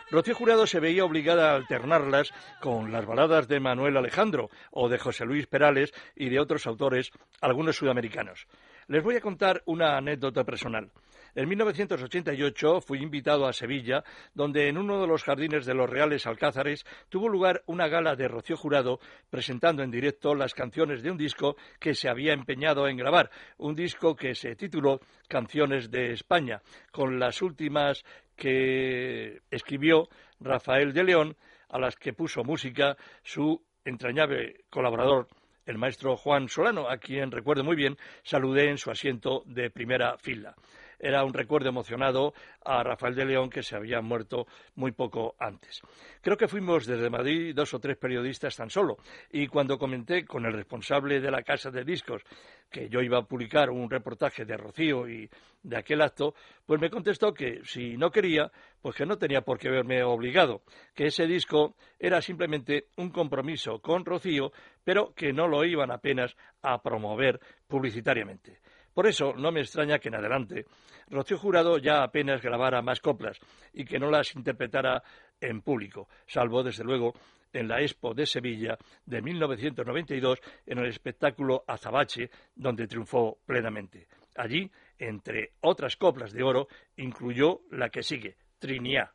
[0.09, 4.99] Rocío Jurado se veía obligada a alternarlas con las baladas de Manuel Alejandro o de
[4.99, 7.11] José Luis Perales y de otros autores,
[7.41, 8.47] algunos sudamericanos.
[8.87, 10.91] Les voy a contar una anécdota personal.
[11.37, 16.25] En 1988 fui invitado a Sevilla, donde en uno de los jardines de los Reales
[16.25, 21.17] Alcázares tuvo lugar una gala de Rocío Jurado presentando en directo las canciones de un
[21.17, 23.29] disco que se había empeñado en grabar,
[23.59, 26.59] un disco que se tituló Canciones de España,
[26.91, 28.03] con las últimas
[28.35, 30.09] que escribió
[30.39, 31.37] Rafael de León,
[31.69, 35.27] a las que puso música su entrañable colaborador
[35.67, 40.17] el maestro Juan Solano, a quien recuerdo muy bien, saludé en su asiento de primera
[40.17, 40.55] fila.
[40.99, 42.33] Era un recuerdo emocionado
[42.65, 45.81] a Rafael de León, que se había muerto muy poco antes.
[46.21, 48.97] Creo que fuimos desde Madrid dos o tres periodistas tan solo,
[49.31, 52.23] y cuando comenté con el responsable de la casa de discos
[52.69, 55.29] que yo iba a publicar un reportaje de Rocío y
[55.63, 56.33] de aquel acto,
[56.65, 60.63] pues me contestó que si no quería, pues que no tenía por qué verme obligado,
[60.93, 64.51] que ese disco era simplemente un compromiso con Rocío,
[64.83, 68.59] pero que no lo iban apenas a promover publicitariamente.
[68.97, 70.65] Por eso no me extraña que en adelante
[71.11, 73.37] Rocío Jurado ya apenas grabara más coplas
[73.71, 75.03] y que no las interpretara
[75.39, 77.13] en público, salvo desde luego
[77.53, 78.75] en la Expo de Sevilla
[79.05, 84.07] de 1992 en el espectáculo Azabache, donde triunfó plenamente.
[84.35, 84.67] Allí,
[84.97, 89.13] entre otras coplas de oro, incluyó la que sigue, Triniá.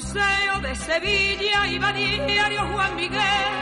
[0.00, 3.52] Museo de Sevilla iba diario Juan Miguel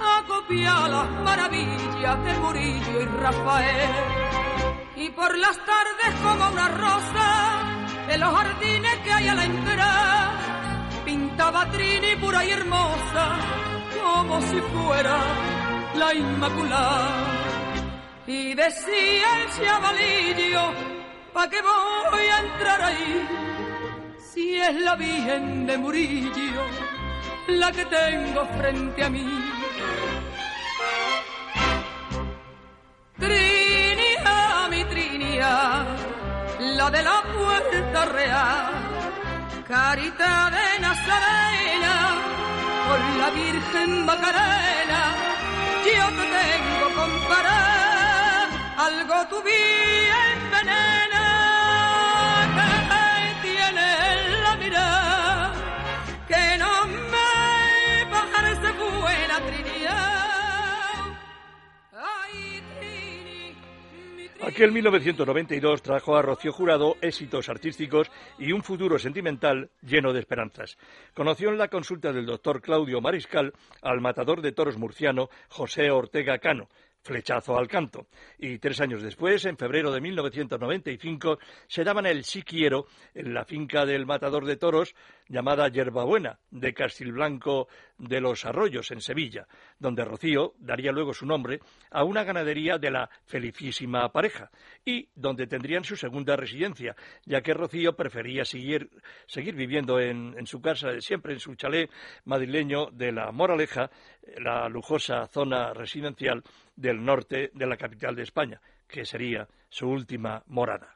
[0.00, 3.90] a copiar las maravillas de Murillo y Rafael.
[4.96, 7.28] Y por las tardes como una rosa
[8.08, 10.32] en los jardines que hay a la entrada
[11.04, 13.36] pintaba Trini pura y hermosa
[14.02, 15.18] como si fuera
[15.96, 17.10] la Inmaculada.
[18.26, 20.62] Y decía el chavalillo,
[21.34, 23.55] ¿pa' qué voy a entrar ahí?
[24.36, 26.62] Si es la Virgen de Murillo
[27.48, 29.26] la que tengo frente a mí.
[33.18, 35.52] Trinia, mi Trinia,
[36.78, 38.74] la de la puerta real,
[39.66, 41.96] carita de Nazarena,
[42.88, 45.02] con la Virgen Macarena,
[45.96, 48.48] yo te tengo comparar,
[48.86, 50.35] algo tu vida
[64.56, 64.64] Trini.
[64.66, 70.78] Aquel 1992 trajo a Rocío Jurado éxitos artísticos y un futuro sentimental lleno de esperanzas.
[71.12, 73.52] Conoció en la consulta del doctor Claudio Mariscal
[73.82, 76.68] al matador de toros murciano José Ortega Cano,
[77.06, 78.08] flechazo al canto.
[78.38, 83.44] Y tres años después, en febrero de 1995, se daban el sí quiero en la
[83.44, 84.94] finca del matador de toros
[85.28, 89.46] llamada Yerbabuena, de Castilblanco de los Arroyos, en Sevilla,
[89.78, 94.50] donde Rocío daría luego su nombre a una ganadería de la felicísima pareja,
[94.84, 96.94] y donde tendrían su segunda residencia,
[97.24, 98.90] ya que Rocío prefería seguir,
[99.26, 101.90] seguir viviendo en, en su casa, siempre en su chalet
[102.24, 103.90] madrileño de la Moraleja,
[104.38, 106.42] la lujosa zona residencial
[106.76, 110.94] del norte de la capital de España, que sería su última morada.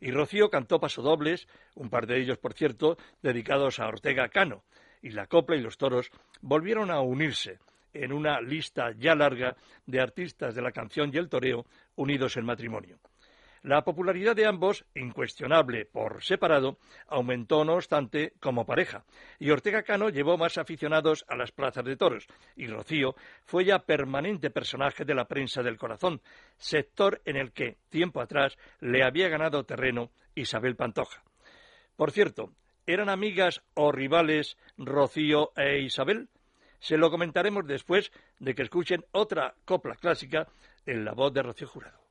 [0.00, 4.64] Y Rocío cantó pasodobles, un par de ellos, por cierto, dedicados a Ortega Cano,
[5.02, 6.10] y la copla y los toros
[6.40, 7.58] volvieron a unirse
[7.92, 9.56] en una lista ya larga
[9.86, 11.64] de artistas de la canción y el toreo
[11.96, 12.98] unidos en matrimonio.
[13.64, 16.76] La popularidad de ambos, incuestionable por separado,
[17.08, 19.06] aumentó no obstante como pareja,
[19.38, 23.78] y Ortega Cano llevó más aficionados a las plazas de toros, y Rocío fue ya
[23.78, 26.20] permanente personaje de la prensa del corazón,
[26.58, 31.22] sector en el que, tiempo atrás, le había ganado terreno Isabel Pantoja.
[31.96, 32.52] Por cierto,
[32.86, 36.28] ¿eran amigas o rivales Rocío e Isabel?
[36.80, 40.48] Se lo comentaremos después de que escuchen otra copla clásica
[40.84, 42.03] en la voz de Rocío Jurado.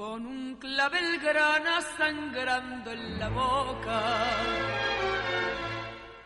[0.00, 4.00] Con un clavel grana sangrando en la boca,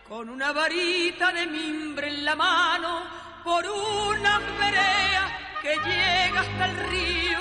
[0.08, 3.02] con una varita de mimbre en la mano,
[3.42, 5.24] por una perea
[5.60, 7.40] que llega hasta el río,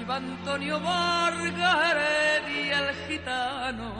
[0.00, 3.99] iba Antonio Vargas Heredia el gitano.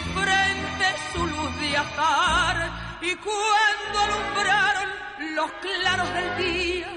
[0.00, 2.70] Frente su luz de azar
[3.00, 4.88] y cuando alumbraron
[5.34, 6.88] los claros del día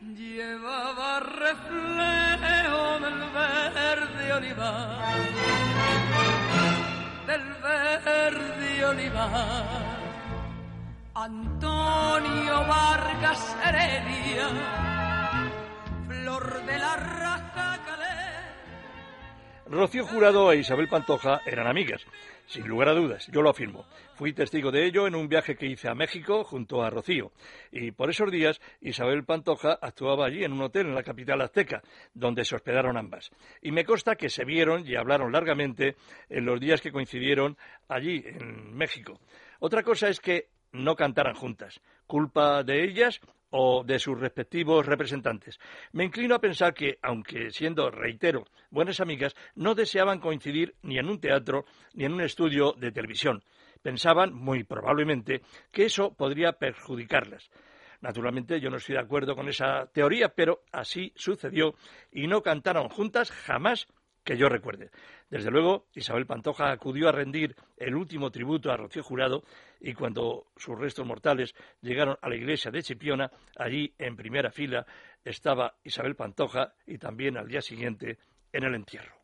[0.00, 5.70] llevaba reflejo del verde olivar
[7.26, 10.00] del verde olivar.
[11.14, 14.48] Antonio Vargas Heredia
[16.08, 17.49] flor de la raza
[19.70, 22.04] Rocío Jurado e Isabel Pantoja eran amigas,
[22.46, 23.86] sin lugar a dudas, yo lo afirmo.
[24.16, 27.30] Fui testigo de ello en un viaje que hice a México junto a Rocío,
[27.70, 31.82] y por esos días Isabel Pantoja actuaba allí en un hotel en la capital azteca,
[32.14, 33.30] donde se hospedaron ambas.
[33.62, 35.94] Y me consta que se vieron y hablaron largamente
[36.28, 37.56] en los días que coincidieron
[37.86, 39.20] allí, en México.
[39.60, 41.80] Otra cosa es que no cantaran juntas.
[42.08, 45.58] ¿Culpa de ellas o de sus respectivos representantes.
[45.92, 51.08] Me inclino a pensar que, aunque siendo, reitero, buenas amigas, no deseaban coincidir ni en
[51.08, 53.42] un teatro ni en un estudio de televisión.
[53.82, 57.50] Pensaban, muy probablemente, que eso podría perjudicarlas.
[58.00, 61.74] Naturalmente yo no estoy de acuerdo con esa teoría, pero así sucedió
[62.10, 63.86] y no cantaron juntas jamás
[64.24, 64.90] que yo recuerde.
[65.28, 69.42] Desde luego, Isabel Pantoja acudió a rendir el último tributo a Rocío Jurado
[69.80, 74.86] y cuando sus restos mortales llegaron a la iglesia de Chipiona, allí en primera fila
[75.24, 78.18] estaba Isabel Pantoja y también al día siguiente
[78.52, 79.19] en el entierro.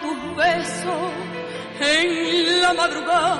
[0.00, 1.12] Tus besos
[1.80, 3.38] en la madrugada,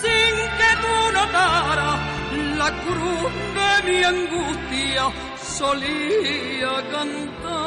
[0.00, 2.00] sin que tú notaras
[2.58, 5.04] la cruz de mi angustia,
[5.58, 7.61] solía cantar.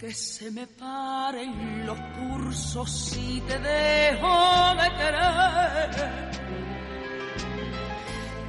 [0.00, 6.30] Que se me paren los cursos si te dejo de querer.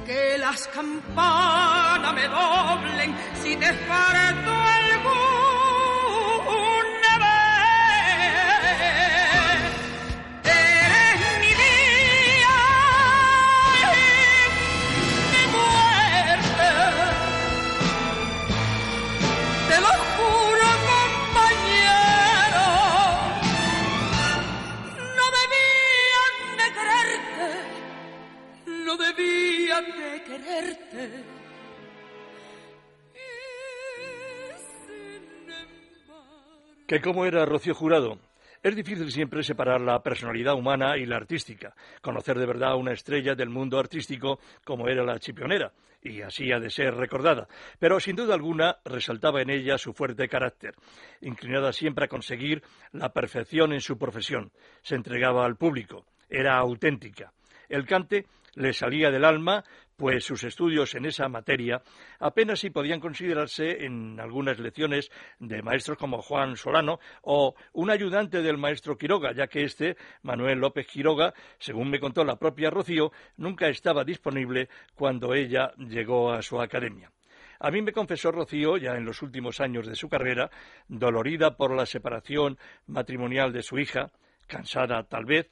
[0.06, 5.41] Que las campanas me doblen si te falto algún
[36.86, 38.18] Que como era Rocío Jurado,
[38.62, 43.34] es difícil siempre separar la personalidad humana y la artística, conocer de verdad una estrella
[43.34, 45.72] del mundo artístico como era la chipionera,
[46.02, 47.48] y así ha de ser recordada.
[47.78, 50.74] Pero sin duda alguna resaltaba en ella su fuerte carácter,
[51.22, 54.52] inclinada siempre a conseguir la perfección en su profesión.
[54.82, 57.32] Se entregaba al público, era auténtica.
[57.68, 59.64] El cante le salía del alma,
[60.02, 61.80] pues sus estudios en esa materia
[62.18, 68.42] apenas si podían considerarse en algunas lecciones de maestros como Juan Solano o un ayudante
[68.42, 73.12] del maestro Quiroga, ya que este, Manuel López Quiroga, según me contó la propia Rocío,
[73.36, 77.12] nunca estaba disponible cuando ella llegó a su academia.
[77.60, 80.50] A mí me confesó Rocío, ya en los últimos años de su carrera,
[80.88, 84.10] dolorida por la separación matrimonial de su hija,
[84.48, 85.48] cansada tal vez,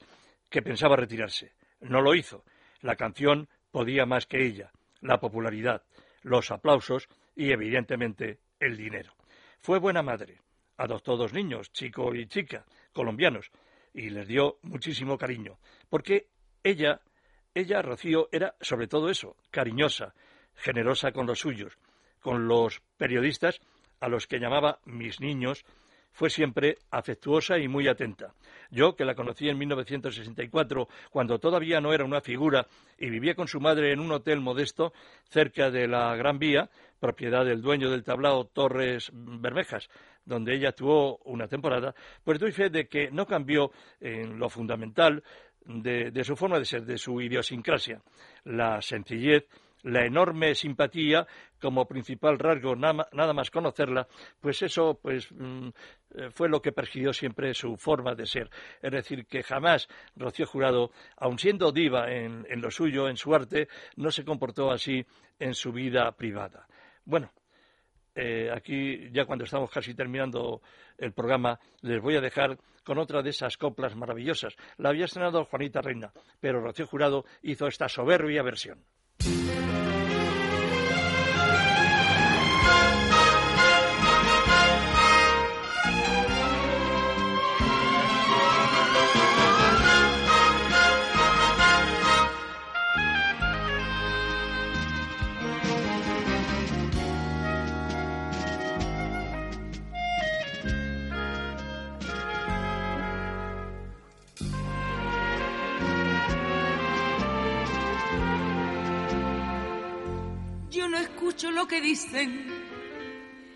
[0.49, 1.53] que pensaba retirarse.
[1.79, 2.43] No lo hizo
[2.81, 5.83] la canción podía más que ella, la popularidad,
[6.23, 9.13] los aplausos y, evidentemente, el dinero.
[9.59, 10.39] Fue buena madre.
[10.77, 13.51] Adoptó dos niños, chico y chica, colombianos,
[13.93, 15.57] y les dio muchísimo cariño,
[15.89, 16.27] porque
[16.63, 17.01] ella,
[17.53, 20.13] ella, Rocío, era sobre todo eso, cariñosa,
[20.55, 21.77] generosa con los suyos,
[22.19, 23.59] con los periodistas
[23.99, 25.65] a los que llamaba mis niños,
[26.11, 28.33] fue siempre afectuosa y muy atenta.
[28.69, 33.47] Yo, que la conocí en 1964, cuando todavía no era una figura y vivía con
[33.47, 34.93] su madre en un hotel modesto
[35.25, 39.89] cerca de la Gran Vía, propiedad del dueño del tablao Torres Bermejas,
[40.23, 45.23] donde ella actuó una temporada, pues doy fe de que no cambió en lo fundamental
[45.65, 48.01] de, de su forma de ser, de su idiosincrasia,
[48.45, 49.45] la sencillez,
[49.83, 51.27] la enorme simpatía
[51.59, 54.07] como principal rasgo nada más conocerla,
[54.39, 55.69] pues eso pues mm,
[56.15, 58.49] eh, fue lo que persiguió siempre su forma de ser.
[58.81, 63.67] Es decir, que jamás Rocío Jurado, aun siendo diva en, lo suyo, en su arte,
[63.95, 65.05] no se comportó así
[65.39, 66.67] en su vida privada.
[67.05, 67.31] Bueno,
[68.15, 70.61] eh, aquí ya cuando estamos casi terminando
[70.97, 74.55] el programa, les voy a dejar con otra de esas coplas maravillosas.
[74.77, 78.83] La había estrenado Juanita Reina, pero Rocío Jurado hizo esta soberbia versión.
[111.49, 112.45] Lo que dicen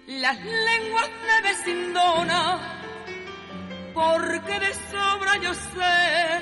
[0.08, 2.82] las lenguas de vecindona,
[3.94, 6.40] porque de sobra yo sé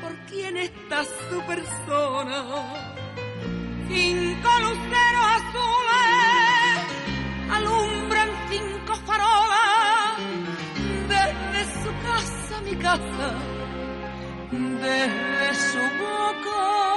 [0.00, 2.44] por quién está su persona.
[3.88, 6.78] Cinco luceros azules
[7.50, 10.16] alumbran cinco farolas
[11.08, 13.34] desde su casa mi casa,
[14.50, 16.91] desde su boca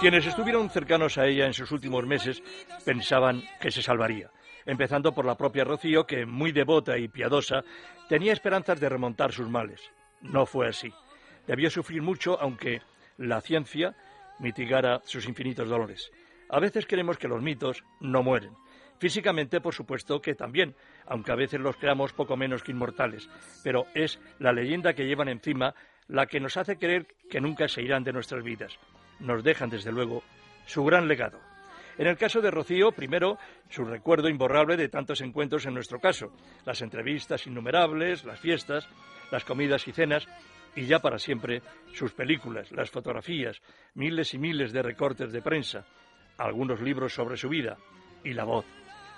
[0.00, 2.40] quienes estuvieron cercanos a ella en sus últimos meses
[2.84, 4.30] pensaban que se salvaría,
[4.64, 7.64] empezando por la propia Rocío, que, muy devota y piadosa,
[8.08, 9.90] tenía esperanzas de remontar sus males.
[10.22, 10.92] No fue así.
[11.48, 12.80] Debió sufrir mucho, aunque
[13.16, 13.96] la ciencia
[14.38, 16.12] mitigara sus infinitos dolores.
[16.48, 18.52] A veces creemos que los mitos no mueren.
[19.00, 20.76] Físicamente, por supuesto que también,
[21.06, 23.28] aunque a veces los creamos poco menos que inmortales,
[23.64, 25.74] pero es la leyenda que llevan encima
[26.06, 28.78] la que nos hace creer que nunca se irán de nuestras vidas
[29.20, 30.22] nos dejan, desde luego,
[30.66, 31.40] su gran legado.
[31.98, 33.38] En el caso de Rocío, primero,
[33.68, 36.32] su recuerdo imborrable de tantos encuentros en nuestro caso,
[36.64, 38.88] las entrevistas innumerables, las fiestas,
[39.32, 40.28] las comidas y cenas,
[40.76, 41.60] y ya para siempre
[41.92, 43.60] sus películas, las fotografías,
[43.94, 45.86] miles y miles de recortes de prensa,
[46.36, 47.78] algunos libros sobre su vida,
[48.22, 48.64] y la voz,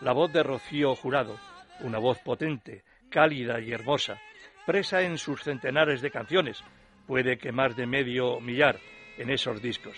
[0.01, 1.37] la voz de Rocío Jurado,
[1.81, 4.19] una voz potente, cálida y hermosa,
[4.65, 6.65] presa en sus centenares de canciones,
[7.07, 8.79] puede que más de medio millar,
[9.21, 9.97] en esos discos.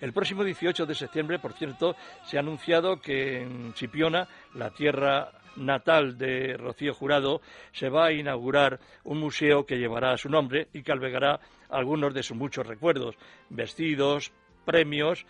[0.00, 5.30] El próximo 18 de septiembre, por cierto, se ha anunciado que en Chipiona, la tierra
[5.56, 7.40] natal de Rocío Jurado,
[7.72, 12.22] se va a inaugurar un museo que llevará su nombre y que albergará algunos de
[12.22, 13.16] sus muchos recuerdos,
[13.50, 14.32] vestidos,
[14.64, 15.24] premios,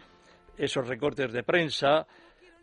[0.56, 2.06] esos recortes de prensa,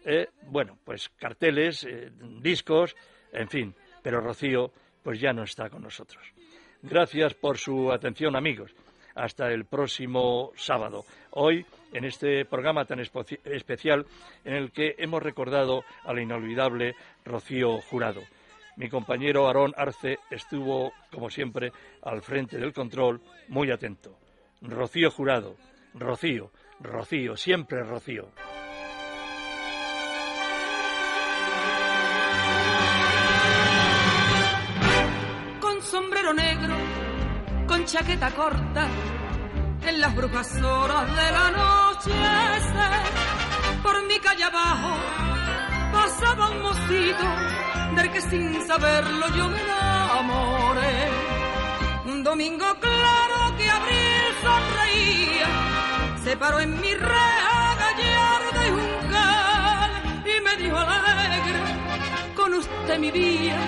[0.06, 2.96] eh, bueno, pues carteles, eh, discos,
[3.32, 3.76] en fin.
[4.02, 4.72] Pero Rocío,
[5.04, 6.24] pues ya no está con nosotros.
[6.82, 8.74] Gracias por su atención, amigos.
[9.16, 11.06] Hasta el próximo sábado.
[11.32, 14.06] Hoy, en este programa tan especial
[14.46, 16.96] en el que hemos recordado a la inolvidable
[17.26, 18.22] Rocío Jurado.
[18.78, 24.18] Mi compañero Aarón Arce estuvo, como siempre, al frente del control, muy atento.
[24.62, 25.56] Rocío Jurado,
[25.94, 28.30] Rocío, Rocío, siempre Rocío.
[37.92, 38.88] Chaqueta corta,
[39.86, 42.12] en las brujas horas de la noche,
[43.84, 44.96] por mi calle abajo
[45.92, 47.26] pasaba un mosquito
[47.98, 51.10] del que sin saberlo yo me enamoré.
[52.06, 55.50] Un domingo claro que abril sonreía,
[56.24, 59.92] se paró en mi rea gallarda y juncal
[60.34, 61.60] y me dijo alegre,
[62.38, 63.60] con usted mi día,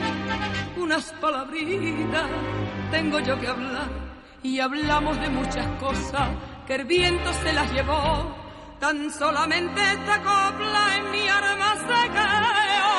[0.77, 2.29] unas palabritas
[2.89, 4.02] tengo yo que hablar
[4.43, 6.29] y hablamos de muchas cosas
[6.67, 8.35] que el viento se las llevó.
[8.79, 12.93] Tan solamente esta copla en mi arma se cayó.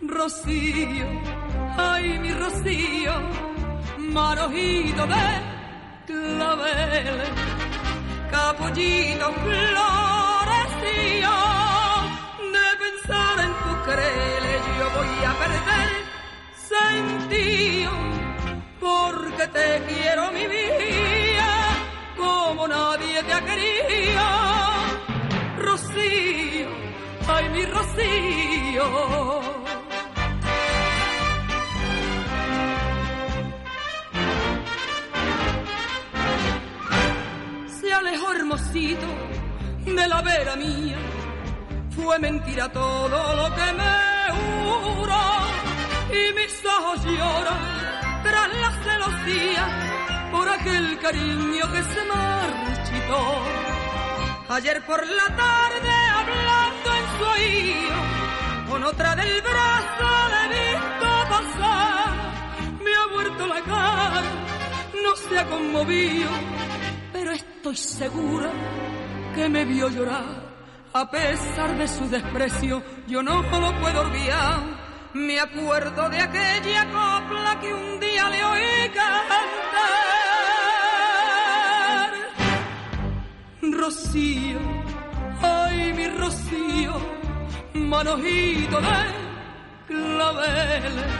[0.00, 1.06] Rocío,
[1.76, 3.12] ay mi Rocío,
[3.98, 5.26] manojito de
[6.06, 7.28] claveles,
[8.30, 11.36] capullito florecillo,
[12.54, 15.97] de pensar en tu creles yo voy a perder
[37.80, 39.06] Se alejó hermosito
[39.86, 40.98] de la vera mía,
[41.96, 43.96] fue mentira todo lo que me
[44.38, 45.26] juró
[46.10, 47.58] y mis ojos lloran
[48.22, 49.64] tras la celosía
[50.30, 53.22] por aquel cariño que se marchitó.
[54.50, 57.96] Ayer por la tarde hablando en su oído,
[58.78, 62.12] con otra del brazo le he visto pasar,
[62.84, 64.22] me ha vuelto la cara,
[65.02, 66.30] no se ha conmovido,
[67.12, 68.50] pero estoy segura
[69.34, 70.48] que me vio llorar.
[70.92, 74.78] A pesar de su desprecio, yo no lo puedo olvidar
[75.14, 79.48] me acuerdo de aquella copla que un día le oí cantar.
[83.62, 84.58] Rocío,
[85.42, 87.17] ay mi Rocío,
[87.74, 89.00] manojito de
[89.86, 91.12] claveles,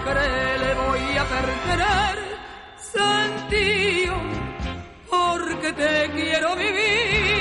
[0.64, 2.18] le voy a perder
[2.76, 4.14] sentido
[5.08, 7.40] porque te quiero vivir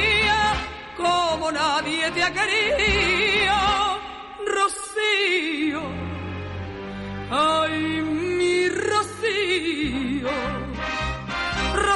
[1.00, 3.56] como nadie te ha querido,
[4.56, 5.82] Rocío.
[7.32, 8.02] Ay,
[8.38, 10.30] mi Rocío,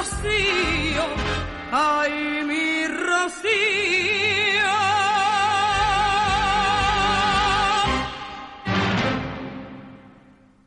[0.04, 1.04] rocío,
[1.72, 4.93] ay mi rocío.